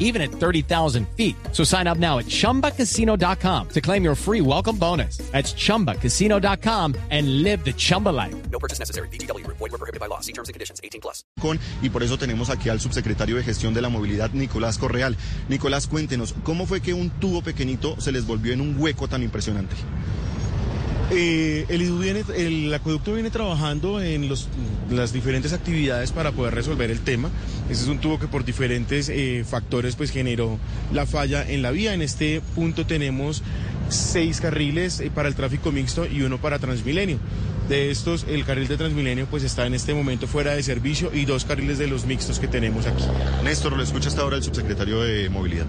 even 0.00 0.20
at 0.20 0.32
30,000 0.32 1.06
feet. 1.16 1.36
So 1.52 1.62
sign 1.62 1.86
up 1.86 1.98
now 1.98 2.18
at 2.18 2.26
chumbacasino.com 2.26 3.68
to 3.68 3.80
claim 3.80 4.02
your 4.02 4.16
free 4.16 4.40
welcome 4.40 4.76
bonus. 4.76 5.18
That's 5.30 5.54
chumbacasino.com 5.54 6.96
and 7.10 7.44
live 7.44 7.64
the 7.64 7.72
Chumba 7.72 8.08
life. 8.08 8.34
No 8.50 8.58
purchase 8.58 8.80
necessary. 8.80 9.06
BGW. 9.08 9.46
Void 9.46 9.60
were 9.60 9.78
prohibited 9.78 10.00
by 10.00 10.06
law. 10.06 10.20
See 10.20 10.32
terms 10.32 10.48
and 10.48 10.54
conditions. 10.54 10.80
18 10.82 11.00
plus. 11.00 11.24
Con, 11.40 11.60
y 11.82 11.90
por 11.90 12.02
eso 12.02 12.18
tenemos 12.18 12.50
aquí 12.50 12.68
al 12.68 12.80
subsecretario 12.80 13.36
de 13.36 13.44
Gestión 13.44 13.74
de 13.74 13.82
la 13.82 13.88
Movilidad, 13.88 14.30
Nicolás 14.30 14.78
Correal. 14.78 15.16
Nicolás, 15.48 15.86
cuéntenos, 15.86 16.34
¿cómo 16.42 16.66
fue 16.66 16.80
que 16.80 16.94
un 16.94 17.10
tubo 17.10 17.42
pequeñito 17.42 18.00
se 18.00 18.10
les 18.10 18.26
volvió 18.26 18.52
en 18.52 18.60
un 18.60 18.76
hueco 18.78 19.06
tan 19.06 19.22
impresionante? 19.22 19.76
Eh, 21.12 21.66
el, 21.68 21.82
IDU 21.82 21.98
viene, 21.98 22.24
el 22.36 22.72
acueducto 22.72 23.14
viene 23.14 23.30
trabajando 23.30 24.00
en 24.00 24.28
las 24.90 25.12
diferentes 25.12 25.52
actividades 25.52 26.12
para 26.12 26.30
poder 26.30 26.54
resolver 26.54 26.90
el 26.90 27.00
tema. 27.00 27.30
Ese 27.68 27.82
es 27.82 27.88
un 27.88 27.98
tubo 27.98 28.18
que 28.18 28.28
por 28.28 28.44
diferentes 28.44 29.08
eh, 29.08 29.44
factores 29.48 29.96
pues 29.96 30.10
generó 30.10 30.58
la 30.92 31.06
falla 31.06 31.48
en 31.48 31.62
la 31.62 31.72
vía. 31.72 31.94
En 31.94 32.02
este 32.02 32.40
punto 32.54 32.86
tenemos 32.86 33.42
seis 33.88 34.40
carriles 34.40 35.00
eh, 35.00 35.10
para 35.12 35.28
el 35.28 35.34
tráfico 35.34 35.72
mixto 35.72 36.06
y 36.06 36.22
uno 36.22 36.38
para 36.38 36.58
Transmilenio. 36.58 37.18
De 37.68 37.90
estos, 37.90 38.24
el 38.28 38.44
carril 38.44 38.68
de 38.68 38.76
Transmilenio 38.76 39.26
pues 39.26 39.42
está 39.42 39.66
en 39.66 39.74
este 39.74 39.94
momento 39.94 40.26
fuera 40.26 40.54
de 40.54 40.62
servicio 40.62 41.10
y 41.12 41.24
dos 41.24 41.44
carriles 41.44 41.78
de 41.78 41.88
los 41.88 42.04
mixtos 42.04 42.38
que 42.38 42.48
tenemos 42.48 42.86
aquí. 42.86 43.04
Néstor, 43.44 43.76
lo 43.76 43.82
escucha 43.82 44.08
hasta 44.08 44.22
ahora 44.22 44.36
el 44.36 44.42
subsecretario 44.42 45.00
de 45.00 45.28
Movilidad. 45.28 45.66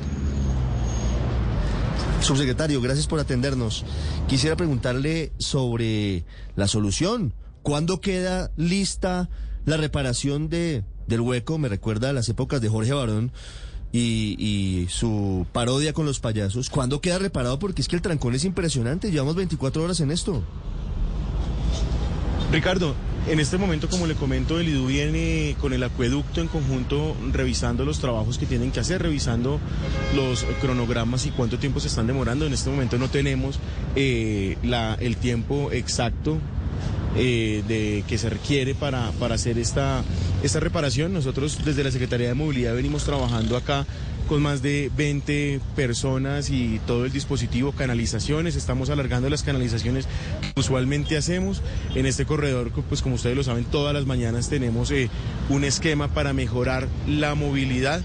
Subsecretario, 2.22 2.80
gracias 2.81 3.08
por 3.08 3.19
atendernos. 3.19 3.83
Quisiera 4.27 4.55
preguntarle 4.55 5.31
sobre 5.39 6.23
la 6.55 6.67
solución. 6.67 7.33
¿Cuándo 7.64 8.00
queda 8.00 8.52
lista 8.58 9.30
la 9.66 9.77
reparación 9.77 10.47
de, 10.47 10.83
del 11.08 11.22
hueco? 11.22 11.58
Me 11.58 11.67
recuerda 11.67 12.09
a 12.09 12.14
las 12.14 12.30
épocas 12.30 12.61
de 12.61 12.69
Jorge 12.69 12.94
Barón 12.94 13.31
y, 13.92 14.36
y 14.38 14.88
su 14.89 15.47
parodia 15.52 15.94
con 15.94 16.05
los 16.05 16.19
payasos. 16.19 16.69
¿Cuándo 16.69 17.02
queda 17.02 17.17
reparado? 17.17 17.58
Porque 17.58 17.81
es 17.81 17.88
que 17.88 17.95
el 17.95 18.03
trancón 18.03 18.36
es 18.36 18.45
impresionante. 18.45 19.11
Llevamos 19.11 19.36
24 19.36 19.83
horas 19.83 19.99
en 19.99 20.11
esto. 20.11 20.44
Ricardo, 22.52 22.95
en 23.27 23.39
este 23.39 23.58
momento, 23.58 23.88
como 23.88 24.08
le 24.08 24.16
comento, 24.16 24.59
el 24.59 24.69
IDU 24.69 24.88
viene 24.88 25.55
con 25.59 25.73
el 25.73 25.83
acueducto 25.83 26.41
en 26.41 26.47
conjunto 26.47 27.16
revisando 27.31 27.86
los 27.86 28.00
trabajos 28.00 28.38
que 28.38 28.45
tienen 28.47 28.72
que 28.72 28.80
hacer, 28.80 29.02
revisando 29.02 29.59
los 30.16 30.44
cronogramas 30.59 31.25
y 31.27 31.30
cuánto 31.31 31.59
tiempo 31.59 31.80
se 31.80 31.88
están 31.88 32.08
demorando. 32.08 32.45
En 32.45 32.53
este 32.53 32.69
momento 32.69 32.97
no 32.97 33.09
tenemos 33.09 33.59
eh, 33.95 34.58
el 34.99 35.17
tiempo 35.17 35.72
exacto 35.72 36.39
eh, 37.16 37.64
de, 37.67 38.03
que 38.08 38.17
se 38.17 38.30
requiere 38.30 38.73
para, 38.73 39.11
para 39.11 39.36
hacer 39.36 39.59
esta, 39.59 40.03
esta 40.44 40.59
reparación. 40.59 41.14
Nosotros 41.14 41.59
desde 41.64 41.83
la 41.83 41.92
Secretaría 41.92 42.30
de 42.30 42.33
Movilidad 42.33 42.73
venimos 42.73 43.03
trabajando 43.03 43.55
acá 43.55 43.86
con 44.31 44.41
más 44.41 44.61
de 44.61 44.89
20 44.95 45.59
personas 45.75 46.51
y 46.51 46.79
todo 46.87 47.03
el 47.03 47.11
dispositivo, 47.11 47.73
canalizaciones, 47.73 48.55
estamos 48.55 48.89
alargando 48.89 49.29
las 49.29 49.43
canalizaciones 49.43 50.07
que 50.53 50.57
usualmente 50.57 51.17
hacemos. 51.17 51.61
En 51.95 52.05
este 52.05 52.25
corredor, 52.25 52.71
pues 52.87 53.02
como 53.02 53.15
ustedes 53.15 53.35
lo 53.35 53.43
saben, 53.43 53.65
todas 53.65 53.93
las 53.93 54.05
mañanas 54.05 54.47
tenemos 54.47 54.89
eh, 54.91 55.09
un 55.49 55.65
esquema 55.65 56.07
para 56.07 56.31
mejorar 56.31 56.87
la 57.09 57.35
movilidad 57.35 58.03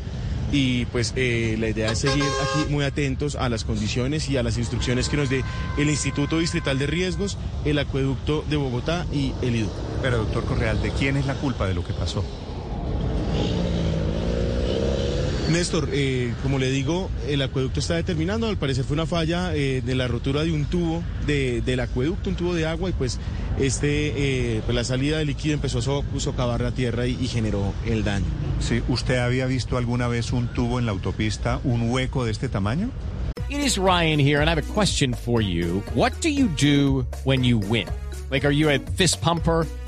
y 0.51 0.87
pues 0.87 1.13
eh, 1.15 1.57
la 1.61 1.69
idea 1.69 1.93
es 1.93 2.01
seguir 2.01 2.25
aquí 2.25 2.73
muy 2.73 2.85
atentos 2.85 3.37
a 3.37 3.49
las 3.49 3.63
condiciones 3.63 4.29
y 4.29 4.37
a 4.37 4.43
las 4.43 4.59
instrucciones 4.59 5.09
que 5.09 5.19
nos 5.19 5.31
dé 5.31 5.45
el 5.79 5.89
Instituto 5.89 6.41
Distrital 6.41 6.77
de 6.77 6.89
Riesgos, 6.89 7.39
el 7.65 7.79
Acueducto 7.79 8.45
de 8.51 8.57
Bogotá 8.57 9.07
y 9.13 9.33
el 9.43 9.55
IDU. 9.55 9.71
Pero 10.03 10.19
doctor 10.19 10.45
Correal, 10.45 10.83
¿de 10.83 10.91
quién 10.91 11.17
es 11.17 11.27
la 11.27 11.35
culpa 11.35 11.69
de 11.69 11.75
lo 11.75 11.85
que 11.85 11.93
pasó? 11.93 12.25
Néstor, 15.51 15.89
eh, 15.93 16.35
como 16.43 16.59
le 16.59 16.71
digo, 16.71 17.09
el 17.29 17.41
acueducto 17.41 17.79
está 17.81 17.95
determinando, 17.95 18.49
al 18.49 18.57
parecer 18.59 18.85
fue 18.85 18.95
una 18.95 19.07
falla 19.07 19.55
eh, 19.55 19.81
de 19.85 19.95
la 19.95 20.09
rotura 20.09 20.43
de 20.43 20.51
un 20.51 20.65
tubo 20.65 21.03
de, 21.27 21.61
del 21.63 21.81
acueducto, 21.81 22.31
un 22.31 22.37
tubo 22.37 22.53
de 22.55 22.67
agua, 22.67 22.91
y 22.91 22.93
pues 22.93 23.19
este, 23.59 24.57
eh, 24.57 24.63
pues 24.65 24.75
la 24.75 24.83
salida 24.83 25.19
de 25.19 25.25
líquido 25.25 25.55
empezó 25.55 25.79
a 25.79 25.83
so- 25.83 26.05
socavar 26.19 26.61
la 26.61 26.73
tierra 26.73 27.07
y, 27.07 27.17
y 27.21 27.29
generó 27.29 27.73
el 27.87 28.03
daño. 28.03 28.27
Sí, 28.61 28.83
¿usted 28.89 29.19
había 29.19 29.47
visto 29.47 29.77
alguna 29.77 30.09
vez 30.09 30.33
un 30.33 30.49
tubo 30.49 30.81
en 30.81 30.87
la 30.87 30.93
autopista, 30.93 31.61
un 31.63 31.91
hueco 31.91 32.25
de 32.25 32.33
este 32.33 32.49
tamaño? 32.49 32.91
It 33.49 33.59
is 33.61 33.79
Ryan 33.79 34.19
here, 34.19 34.41
and 34.41 34.49
I 34.49 34.53
have 34.53 34.59
a 34.59 34.75
question 34.75 35.15
for 35.15 35.41
you. 35.41 35.81
What 35.95 36.13
do 36.21 36.29
you 36.29 36.49
do 36.61 37.07
when 37.25 37.45
you 37.45 37.59
win? 37.59 37.87
Like, 38.33 38.45
are 38.45 38.53
you 38.53 38.69
a 38.69 38.81
fist 38.97 39.21
pumper? 39.23 39.65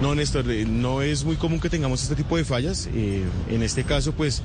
No, 0.00 0.14
Néstor, 0.14 0.50
eh, 0.50 0.64
no 0.64 1.02
es 1.02 1.24
muy 1.24 1.36
común 1.36 1.60
que 1.60 1.70
tengamos 1.70 2.02
este 2.02 2.16
tipo 2.16 2.36
de 2.36 2.44
fallas. 2.44 2.88
Eh, 2.94 3.22
en 3.50 3.62
este 3.62 3.84
caso, 3.84 4.12
pues 4.12 4.42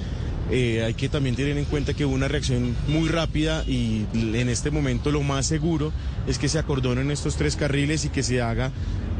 eh, 0.49 0.83
hay 0.85 0.93
que 0.93 1.09
también 1.09 1.35
tener 1.35 1.57
en 1.57 1.65
cuenta 1.65 1.93
que 1.93 2.05
hubo 2.05 2.15
una 2.15 2.27
reacción 2.27 2.75
muy 2.87 3.09
rápida 3.09 3.65
y 3.65 4.05
en 4.13 4.47
este 4.47 4.71
momento 4.71 5.11
lo 5.11 5.21
más 5.21 5.45
seguro 5.45 5.91
es 6.25 6.39
que 6.39 6.47
se 6.47 6.57
acordonen 6.57 7.11
estos 7.11 7.35
tres 7.35 7.55
carriles 7.57 8.05
y 8.05 8.09
que 8.09 8.23
se 8.23 8.41
haga 8.41 8.71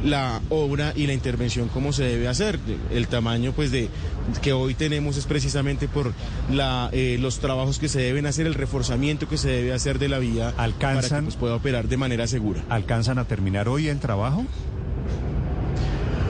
la 0.06 0.42
obra 0.50 0.94
y 0.96 1.08
la 1.08 1.14
intervención 1.14 1.68
como 1.68 1.92
se 1.92 2.04
debe 2.04 2.30
hacer. 2.30 2.60
El 2.92 3.08
tamaño 3.08 3.52
pues 3.52 3.72
de 3.72 3.90
que 4.42 4.54
hoy 4.54 4.74
tenemos 4.74 5.18
es 5.18 5.26
precisamente 5.26 5.90
por 5.90 6.14
la, 6.50 6.90
eh, 6.94 7.18
los 7.20 7.40
trabajos 7.40 7.78
que 7.78 7.90
se 7.90 8.00
deben 8.00 8.26
hacer, 8.26 8.48
el 8.48 8.54
reforzamiento 8.54 9.28
que 9.28 9.38
se 9.38 9.50
debe 9.50 9.74
hacer 9.74 10.00
de 10.00 10.08
la 10.08 10.20
vía 10.20 10.54
para 10.56 10.72
que 10.72 10.86
¿Alcanzan? 10.86 11.26
pues, 11.26 11.36
pueda 11.36 11.56
operar 11.56 11.90
de 11.90 11.98
manera 11.98 12.28
segura. 12.28 12.64
¿Alcanzan 12.70 13.20
a 13.20 13.26
terminar 13.26 13.68
hoy 13.68 13.90
el 13.90 14.00
trabajo? 14.00 14.46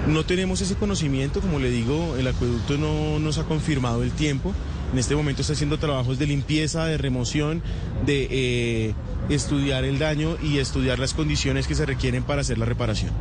No 0.07 0.25
tenemos 0.25 0.62
ese 0.62 0.75
conocimiento, 0.75 1.41
como 1.41 1.59
le 1.59 1.69
digo, 1.69 2.16
el 2.16 2.28
acueducto 2.28 2.78
no 2.78 3.19
nos 3.19 3.38
ha 3.40 3.44
confirmado 3.44 4.03
el 4.03 4.12
tiempo. 4.12 4.53
En 4.94 5.00
este 5.00 5.18
momento 5.18 5.41
está 5.41 5.51
haciendo 5.51 5.79
trabajos 5.79 6.18
de 6.18 6.28
limpieza, 6.28 6.85
de 6.85 6.97
remoción, 6.97 7.62
de 8.06 8.28
eh, 8.31 8.95
estudiar 9.28 9.84
el 9.84 10.00
daño 10.00 10.38
y 10.41 10.59
estudiar 10.59 10.97
las 10.97 11.13
condiciones 11.13 11.68
que 11.68 11.75
se 11.75 11.85
requieren 11.85 12.23
para 12.23 12.40
hacer 12.40 12.57
la 12.57 12.63
reparación. 12.63 13.12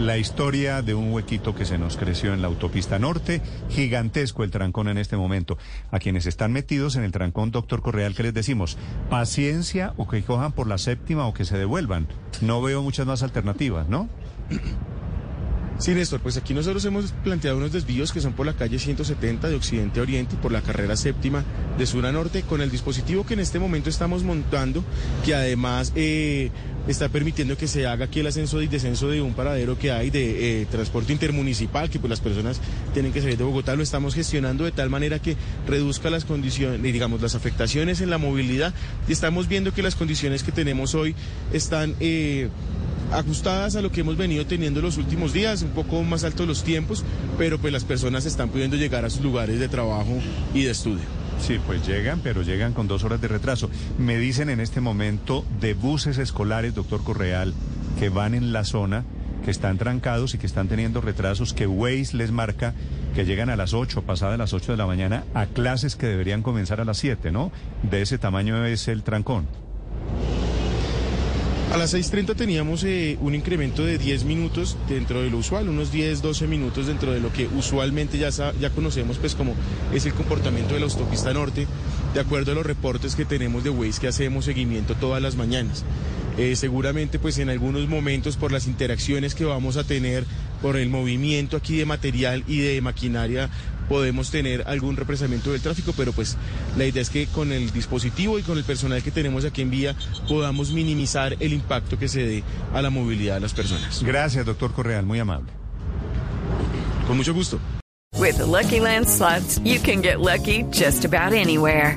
La 0.00 0.18
historia 0.18 0.82
de 0.82 0.94
un 0.94 1.12
huequito 1.12 1.54
que 1.54 1.64
se 1.64 1.78
nos 1.78 1.96
creció 1.96 2.34
en 2.34 2.42
la 2.42 2.48
autopista 2.48 2.98
norte, 2.98 3.40
gigantesco 3.70 4.42
el 4.42 4.50
trancón 4.50 4.88
en 4.88 4.98
este 4.98 5.16
momento. 5.16 5.58
A 5.92 6.00
quienes 6.00 6.26
están 6.26 6.52
metidos 6.52 6.96
en 6.96 7.04
el 7.04 7.12
trancón, 7.12 7.52
doctor 7.52 7.82
Correal, 7.82 8.16
¿qué 8.16 8.24
les 8.24 8.34
decimos? 8.34 8.78
Paciencia 9.08 9.94
o 9.96 10.08
que 10.08 10.24
cojan 10.24 10.50
por 10.50 10.66
la 10.66 10.78
séptima 10.78 11.24
o 11.28 11.34
que 11.34 11.44
se 11.44 11.56
devuelvan. 11.56 12.08
No 12.40 12.60
veo 12.62 12.82
muchas 12.82 13.06
más 13.06 13.22
alternativas, 13.22 13.88
¿no? 13.88 14.08
Sí, 15.78 15.94
Néstor, 15.94 16.20
pues 16.20 16.36
aquí 16.36 16.54
nosotros 16.54 16.84
hemos 16.84 17.10
planteado 17.24 17.56
unos 17.56 17.72
desvíos 17.72 18.12
que 18.12 18.20
son 18.20 18.34
por 18.34 18.46
la 18.46 18.52
calle 18.52 18.78
170 18.78 19.48
de 19.48 19.56
Occidente 19.56 19.98
a 19.98 20.04
Oriente 20.04 20.36
y 20.36 20.38
por 20.38 20.52
la 20.52 20.60
carrera 20.60 20.96
séptima 20.96 21.42
de 21.76 21.86
sur 21.86 22.06
a 22.06 22.12
norte, 22.12 22.42
con 22.42 22.60
el 22.60 22.70
dispositivo 22.70 23.26
que 23.26 23.34
en 23.34 23.40
este 23.40 23.58
momento 23.58 23.90
estamos 23.90 24.22
montando, 24.22 24.84
que 25.24 25.34
además 25.34 25.92
eh, 25.96 26.50
está 26.86 27.08
permitiendo 27.08 27.56
que 27.56 27.66
se 27.66 27.86
haga 27.88 28.04
aquí 28.04 28.20
el 28.20 28.28
ascenso 28.28 28.62
y 28.62 28.68
descenso 28.68 29.08
de 29.08 29.22
un 29.22 29.34
paradero 29.34 29.76
que 29.76 29.90
hay 29.90 30.10
de 30.10 30.62
eh, 30.62 30.66
transporte 30.70 31.12
intermunicipal, 31.12 31.90
que 31.90 31.98
pues 31.98 32.10
las 32.10 32.20
personas 32.20 32.60
tienen 32.92 33.12
que 33.12 33.20
salir 33.20 33.36
de 33.36 33.42
Bogotá, 33.42 33.74
lo 33.74 33.82
estamos 33.82 34.14
gestionando 34.14 34.62
de 34.64 34.70
tal 34.70 34.88
manera 34.88 35.18
que 35.18 35.36
reduzca 35.66 36.10
las 36.10 36.24
condiciones, 36.24 36.80
digamos, 36.80 37.20
las 37.20 37.34
afectaciones 37.34 38.00
en 38.00 38.10
la 38.10 38.18
movilidad. 38.18 38.72
Y 39.08 39.12
estamos 39.12 39.48
viendo 39.48 39.72
que 39.72 39.82
las 39.82 39.96
condiciones 39.96 40.44
que 40.44 40.52
tenemos 40.52 40.94
hoy 40.94 41.16
están... 41.52 41.96
eh, 41.98 42.50
ajustadas 43.12 43.76
a 43.76 43.82
lo 43.82 43.90
que 43.92 44.00
hemos 44.00 44.16
venido 44.16 44.46
teniendo 44.46 44.80
los 44.80 44.96
últimos 44.96 45.32
días, 45.32 45.62
un 45.62 45.70
poco 45.70 46.02
más 46.02 46.24
altos 46.24 46.46
los 46.46 46.64
tiempos, 46.64 47.04
pero 47.38 47.58
pues 47.58 47.72
las 47.72 47.84
personas 47.84 48.26
están 48.26 48.48
pudiendo 48.48 48.76
llegar 48.76 49.04
a 49.04 49.10
sus 49.10 49.22
lugares 49.22 49.58
de 49.58 49.68
trabajo 49.68 50.18
y 50.54 50.64
de 50.64 50.70
estudio. 50.70 51.04
Sí, 51.40 51.58
pues 51.66 51.86
llegan, 51.86 52.20
pero 52.20 52.42
llegan 52.42 52.72
con 52.72 52.86
dos 52.86 53.04
horas 53.04 53.20
de 53.20 53.28
retraso. 53.28 53.68
Me 53.98 54.18
dicen 54.18 54.48
en 54.48 54.60
este 54.60 54.80
momento 54.80 55.44
de 55.60 55.74
buses 55.74 56.18
escolares, 56.18 56.74
doctor 56.74 57.02
Correal, 57.02 57.52
que 57.98 58.08
van 58.08 58.34
en 58.34 58.52
la 58.52 58.64
zona 58.64 59.04
que 59.44 59.50
están 59.50 59.76
trancados 59.76 60.34
y 60.34 60.38
que 60.38 60.46
están 60.46 60.68
teniendo 60.68 61.00
retrasos 61.00 61.52
que 61.52 61.66
Waze 61.66 62.16
les 62.16 62.30
marca 62.30 62.74
que 63.14 63.24
llegan 63.24 63.50
a 63.50 63.56
las 63.56 63.74
8, 63.74 64.02
pasadas 64.02 64.38
las 64.38 64.52
8 64.52 64.72
de 64.72 64.78
la 64.78 64.86
mañana, 64.86 65.24
a 65.34 65.46
clases 65.46 65.96
que 65.96 66.06
deberían 66.06 66.42
comenzar 66.42 66.80
a 66.80 66.84
las 66.84 66.98
7, 66.98 67.32
¿no? 67.32 67.50
De 67.82 68.02
ese 68.02 68.18
tamaño 68.18 68.64
es 68.64 68.88
el 68.88 69.02
trancón. 69.02 69.46
A 71.72 71.78
las 71.78 71.94
6.30 71.94 72.36
teníamos 72.36 72.84
eh, 72.84 73.16
un 73.22 73.34
incremento 73.34 73.82
de 73.82 73.96
10 73.96 74.24
minutos 74.24 74.76
dentro 74.90 75.22
de 75.22 75.30
lo 75.30 75.38
usual, 75.38 75.70
unos 75.70 75.90
10, 75.90 76.20
12 76.20 76.46
minutos 76.46 76.86
dentro 76.86 77.12
de 77.12 77.20
lo 77.20 77.32
que 77.32 77.46
usualmente 77.46 78.18
ya, 78.18 78.28
ya 78.28 78.68
conocemos 78.68 79.16
pues 79.16 79.34
como 79.34 79.54
es 79.90 80.04
el 80.04 80.12
comportamiento 80.12 80.74
de 80.74 80.80
la 80.80 80.84
autopista 80.86 81.32
norte, 81.32 81.66
de 82.12 82.20
acuerdo 82.20 82.52
a 82.52 82.56
los 82.56 82.66
reportes 82.66 83.16
que 83.16 83.24
tenemos 83.24 83.64
de 83.64 83.70
Waze 83.70 84.02
que 84.02 84.08
hacemos 84.08 84.44
seguimiento 84.44 84.94
todas 84.96 85.22
las 85.22 85.36
mañanas. 85.36 85.82
Eh, 86.36 86.56
seguramente 86.56 87.18
pues 87.18 87.38
en 87.38 87.48
algunos 87.48 87.88
momentos 87.88 88.36
por 88.36 88.52
las 88.52 88.66
interacciones 88.66 89.34
que 89.34 89.46
vamos 89.46 89.78
a 89.78 89.84
tener, 89.84 90.26
por 90.62 90.76
el 90.76 90.88
movimiento 90.88 91.56
aquí 91.56 91.76
de 91.76 91.84
material 91.84 92.44
y 92.46 92.60
de 92.60 92.80
maquinaria, 92.80 93.50
podemos 93.88 94.30
tener 94.30 94.64
algún 94.66 94.96
represamiento 94.96 95.52
del 95.52 95.60
tráfico, 95.60 95.92
pero 95.96 96.12
pues 96.12 96.36
la 96.78 96.86
idea 96.86 97.02
es 97.02 97.10
que 97.10 97.26
con 97.26 97.52
el 97.52 97.70
dispositivo 97.72 98.38
y 98.38 98.42
con 98.42 98.56
el 98.56 98.64
personal 98.64 99.02
que 99.02 99.10
tenemos 99.10 99.44
aquí 99.44 99.60
en 99.60 99.70
vía 99.70 99.94
podamos 100.28 100.70
minimizar 100.70 101.36
el 101.40 101.52
impacto 101.52 101.98
que 101.98 102.08
se 102.08 102.22
dé 102.22 102.44
a 102.72 102.80
la 102.80 102.90
movilidad 102.90 103.34
de 103.34 103.40
las 103.40 103.52
personas. 103.52 104.02
Gracias, 104.02 104.46
doctor 104.46 104.72
Correal, 104.72 105.04
muy 105.04 105.18
amable. 105.18 105.52
Con 107.06 107.16
mucho 107.16 107.34
gusto. 107.34 107.58
With 108.18 108.36
the 108.38 108.46
Lucky 108.46 108.78
Land 108.78 109.08
slots, 109.08 109.58
you 109.64 109.80
can 109.80 110.00
get 110.00 110.20
lucky 110.20 110.62
just 110.70 111.04
about 111.04 111.32
anywhere. 111.32 111.96